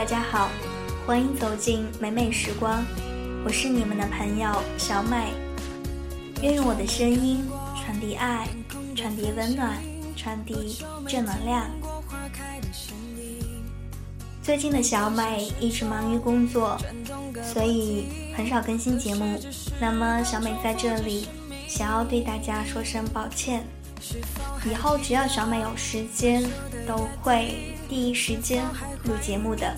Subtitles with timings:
[0.00, 0.48] 大家好，
[1.06, 2.82] 欢迎走进美美时光，
[3.44, 5.34] 我是你们的朋友小美。
[6.40, 7.46] 愿用我的声音
[7.76, 8.48] 传递爱，
[8.96, 9.76] 传递温暖，
[10.16, 11.66] 传递正能量。
[14.42, 16.78] 最近的小美一直忙于工作，
[17.44, 19.38] 所以很少更新节目。
[19.78, 21.28] 那么小美在这里
[21.68, 23.62] 想要对大家说声抱歉。
[24.64, 26.42] 以后只要小美有时间，
[26.88, 28.64] 都会第一时间
[29.04, 29.74] 录节目的。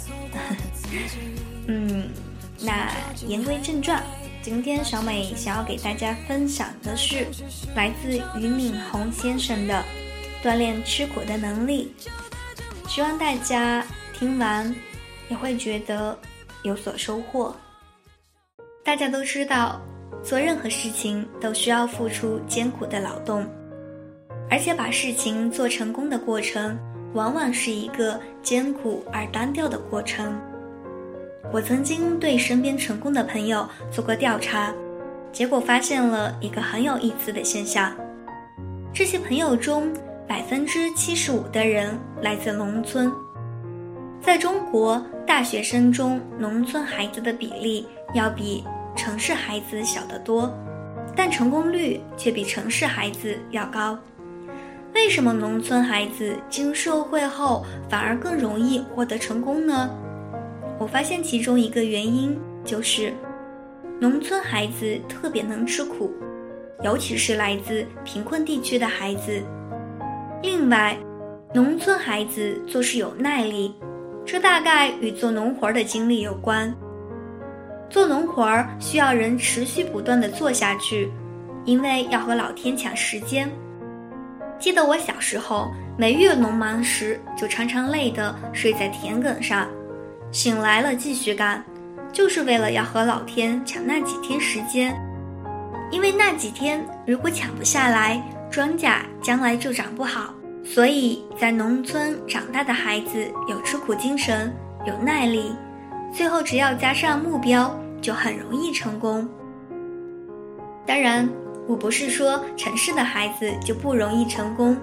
[1.67, 2.11] 嗯，
[2.61, 2.93] 那
[3.27, 4.05] 言归正传，
[4.43, 7.27] 今天小美想要给大家分享的是
[7.75, 9.83] 来自俞敏洪先生的
[10.45, 11.95] 锻炼吃苦的能力，
[12.87, 14.75] 希望大家听完
[15.31, 16.17] 也会觉得
[16.65, 17.57] 有所收获。
[18.85, 19.81] 大家都知道，
[20.23, 23.47] 做任何事情都需要付出艰苦的劳动。
[24.51, 26.79] 而且把事情做成功的过程，
[27.15, 30.39] 往往是一个艰苦而单调的过程。
[31.53, 34.73] 我曾经对身边成功的朋友做过调查，
[35.33, 37.93] 结果发现了一个很有意思的现象：
[38.93, 39.93] 这些朋友中，
[40.27, 43.13] 百分之七十五的人来自农村。
[44.21, 48.65] 在中国，大学生中农村孩子的比例要比
[48.97, 50.51] 城市孩子小得多，
[51.15, 53.99] 但成功率却比城市孩子要高。
[54.95, 59.91] 为什么农村孩子进入社会后反而更容易获得成功呢？
[60.79, 63.13] 我发现其中一个原因就是，
[64.01, 66.13] 农村孩子特别能吃苦，
[66.83, 69.41] 尤其是来自贫困地区的孩子。
[70.43, 70.97] 另外，
[71.55, 73.75] 农村孩子做事有耐力，
[74.25, 76.75] 这大概与做农活的经历有关。
[77.89, 81.11] 做农活儿需要人持续不断的做下去，
[81.65, 83.51] 因为要和老天抢时间。
[84.63, 89.67] 记得我小时候，每遇农忙时，就常常累得睡在田埂上，
[90.31, 91.65] 醒来了继续干，
[92.13, 94.97] 就是为了要和老天抢那几天时间。
[95.91, 98.23] 因为那几天如果抢不下来，
[98.53, 100.33] 庄稼将来就长不好。
[100.65, 104.55] 所以在农村长大的孩子有吃苦精神，
[104.87, 105.57] 有耐力，
[106.15, 109.29] 最后只要加上目标，就很容易成功。
[110.87, 111.29] 当然。
[111.69, 114.77] 我不是说城市的孩子就不容易成功，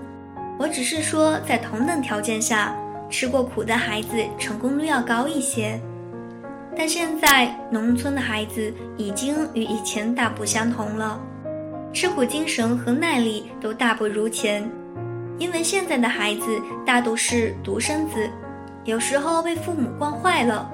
[0.58, 2.74] 我只是说在同等条件下，
[3.10, 5.80] 吃过苦的孩子成功率要高一些。
[6.78, 11.20] 但现在农村的孩子已经与以前大不相同了，
[11.92, 14.70] 吃苦精神和耐力都大不如前，
[15.38, 18.30] 因为现在的孩子大都是独生子，
[18.86, 20.72] 有时候被父母惯坏了。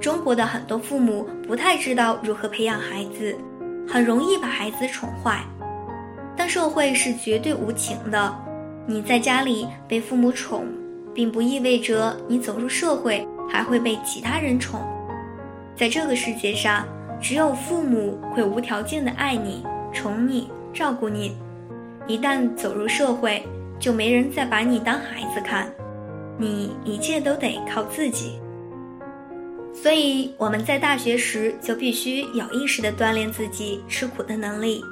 [0.00, 3.36] 中国的很多父母不太知道如何培养孩子。
[3.88, 5.42] 很容易把孩子宠坏，
[6.36, 8.34] 但社会是绝对无情的。
[8.86, 10.66] 你在家里被父母宠，
[11.14, 14.80] 并不意味着你走入社会还会被其他人宠。
[15.76, 16.84] 在这个世界上，
[17.20, 21.36] 只有父母会无条件的爱你、宠你、照顾你。
[22.06, 23.42] 一旦走入社会，
[23.78, 25.68] 就没人再把你当孩子看，
[26.38, 28.40] 你一切都得靠自己。
[29.80, 34.82] 所以我们在大学时就必须有意识地锻炼自己吃苦的能力。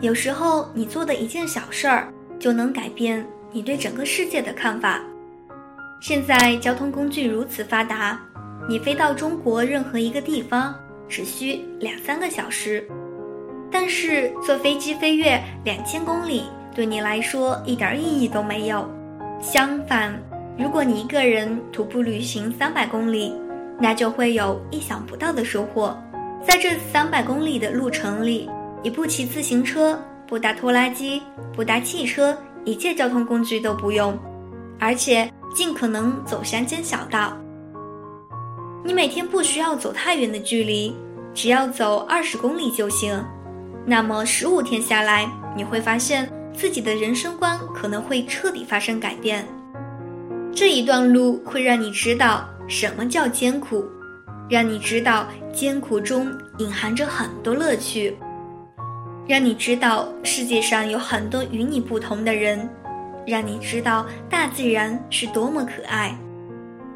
[0.00, 5.00] 有时候你做的一件小事儿，就能改变你对整个世界的看法。
[6.00, 8.20] 现在交通工具如此发达，
[8.68, 10.74] 你飞到中国任何一个地方
[11.08, 12.86] 只需两三个小时，
[13.70, 18.88] 但是坐飞机飞越两千公里对你来说一点意义都没有。
[19.42, 20.14] 相反，
[20.58, 23.34] 如果你一个人徒步旅行三百公里，
[23.80, 25.96] 那就会有意想不到的收获。
[26.46, 28.48] 在这三百公里的路程里，
[28.82, 31.22] 你不骑自行车，不搭拖拉机，
[31.54, 34.18] 不搭汽车，一切交通工具都不用，
[34.78, 37.36] 而且尽可能走山间小道。
[38.84, 40.94] 你每天不需要走太远的距离，
[41.34, 43.22] 只要走二十公里就行。
[43.86, 49.46] 那么十五天下来，你会发现自己的人生观可能会彻底发生改变。
[50.54, 52.48] 这一段路会让你知道。
[52.70, 53.84] 什么叫艰苦？
[54.48, 58.16] 让你知道艰苦中隐含着很多乐趣，
[59.26, 62.68] 让你知道世界上有很多与你不同的人，
[63.26, 66.16] 让你知道大自然是多么可爱，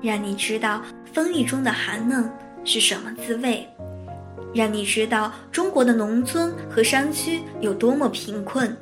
[0.00, 0.80] 让你知道
[1.12, 2.30] 风雨中的寒冷
[2.64, 3.68] 是什么滋味，
[4.54, 8.76] 让你知道中国的农村和山区有多么贫困。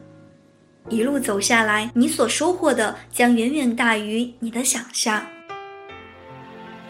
[0.90, 5.22] 一路走下来，你所收获的将远远大于你的想象。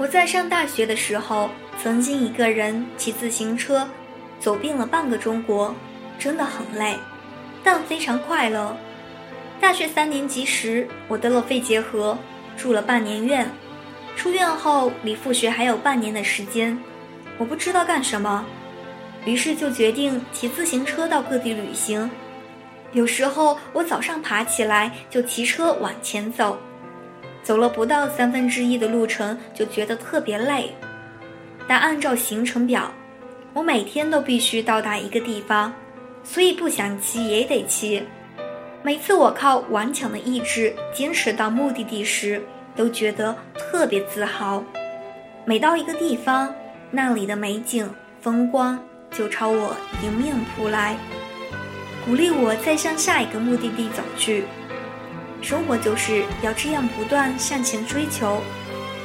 [0.03, 1.49] 我在上大学的时候，
[1.81, 3.89] 曾经一个人骑自行车，
[4.41, 5.73] 走遍了半个中国，
[6.19, 6.97] 真的很累，
[7.63, 8.77] 但非常快乐。
[9.61, 12.19] 大学三年级时，我得了肺结核，
[12.57, 13.49] 住了半年院。
[14.17, 16.77] 出院后离复学还有半年的时间，
[17.39, 18.45] 我不知道干什么，
[19.25, 22.11] 于是就决定骑自行车到各地旅行。
[22.91, 26.59] 有时候我早上爬起来就骑车往前走，
[27.43, 30.75] 走了不到三分之一的路程就觉得特别累。
[31.67, 32.93] 但按照行程表，
[33.53, 35.73] 我每天都必须到达一个地方，
[36.25, 38.03] 所以不想骑也得骑。
[38.83, 42.43] 每次我靠顽强的意志坚持到目的地时，
[42.75, 44.63] 都觉得特别自豪。
[45.45, 46.53] 每到一个地方，
[46.91, 47.89] 那里的美景
[48.21, 48.79] 风光
[49.11, 50.97] 就朝我迎面扑来。
[52.05, 54.45] 鼓励我再向下一个目的地走去。
[55.43, 58.41] 生活就是要这样不断向前追求，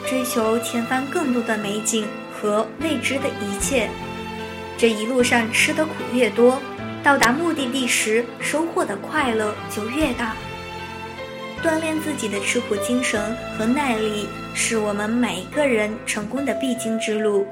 [0.06, 3.90] 追求前方更多的美景和未知的一切。
[4.78, 6.62] 这一路上吃的苦越多，
[7.04, 10.36] 到达目的地时收获的快乐就越大。
[11.64, 17.48] 锻炼自己的吃苦精神和耐力，是我们每一个人成功的必经之路。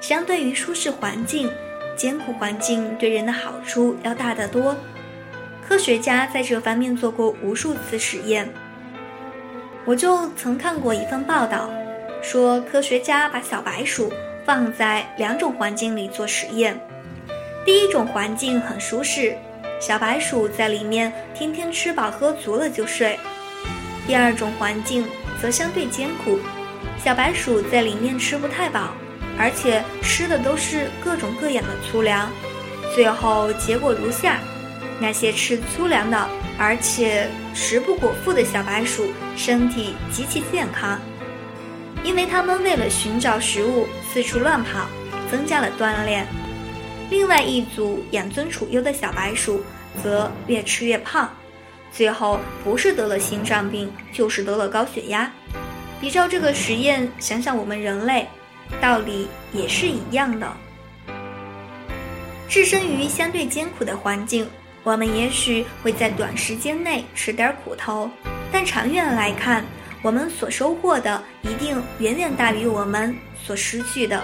[0.00, 1.50] 相对于舒适环境。
[1.94, 4.74] 艰苦环境对人的好处要大得多。
[5.72, 8.46] 科学家在这方面做过无数次实验。
[9.86, 11.70] 我就曾看过一份报道，
[12.20, 14.12] 说科学家把小白鼠
[14.44, 16.78] 放在两种环境里做实验。
[17.64, 19.34] 第一种环境很舒适，
[19.80, 23.16] 小白鼠在里面天天吃饱喝足了就睡；
[24.06, 25.08] 第二种环境
[25.40, 26.38] 则相对艰苦，
[27.02, 28.90] 小白鼠在里面吃不太饱。
[29.38, 32.30] 而且吃的都是各种各样的粗粮，
[32.94, 34.38] 最后结果如下：
[35.00, 36.28] 那些吃粗粮的，
[36.58, 41.00] 而且食不果腹的小白鼠，身体极其健康，
[42.04, 44.86] 因为它们为了寻找食物四处乱跑，
[45.30, 46.26] 增加了锻炼。
[47.10, 49.62] 另外一组养尊处优的小白鼠，
[50.02, 51.30] 则越吃越胖，
[51.92, 55.30] 最后不是得了心脏病，就是得了高血压。
[56.00, 58.26] 比照这个实验，想想我们人类。
[58.80, 60.50] 道理也是一样的。
[62.48, 64.48] 置身于相对艰苦的环境，
[64.84, 68.10] 我们也许会在短时间内吃点苦头，
[68.50, 69.64] 但长远来看，
[70.02, 74.22] 我们所收获的一定远远大于我们所失去的。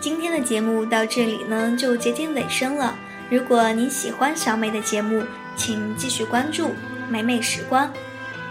[0.00, 2.96] 今天的节目到这里呢，就接近尾声了。
[3.28, 5.24] 如果你喜欢小美的节目，
[5.56, 6.74] 请继续关注
[7.08, 7.90] 美美时光。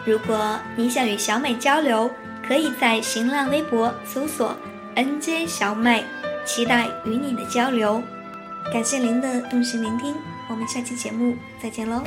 [0.05, 2.09] 如果你想与小美交流，
[2.45, 4.55] 可以在新浪微博搜索
[4.95, 6.03] “nj 小美”，
[6.45, 8.01] 期待与你的交流。
[8.71, 10.15] 感谢您的用心聆听，
[10.49, 12.03] 我们下期节目再见喽。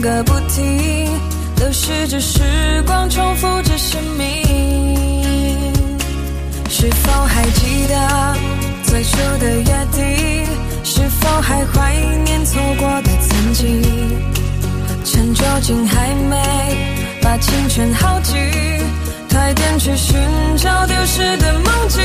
[0.00, 1.08] 个不停，
[1.56, 2.40] 流逝着时
[2.86, 4.24] 光，重复着生命。
[6.68, 8.36] 是否还记得
[8.84, 10.46] 最初的约定？
[10.82, 13.82] 是否还怀念错过的曾经？
[15.04, 16.36] 趁酒精还没
[17.22, 18.34] 把青春耗尽，
[19.30, 20.16] 快点去寻
[20.56, 22.00] 找丢失的梦境。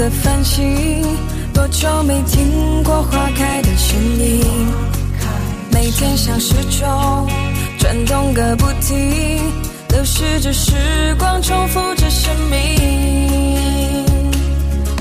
[0.00, 1.04] 的繁星
[1.52, 4.42] 多久没听过花开的声音
[5.70, 7.28] 每天像时钟
[7.78, 9.42] 转动个不停
[9.90, 10.72] 流逝着时
[11.18, 14.06] 光重复着生命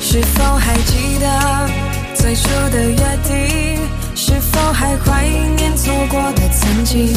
[0.01, 1.69] 是否还记得
[2.15, 3.79] 最初的约定？
[4.15, 5.25] 是否还怀
[5.55, 7.15] 念错过的曾经？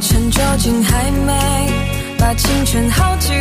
[0.00, 1.70] 趁酒精还没
[2.16, 3.34] 把青春耗尽